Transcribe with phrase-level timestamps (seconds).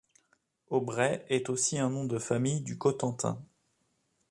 [0.71, 3.39] Aubrey est aussi un nom de famille du Cotentin.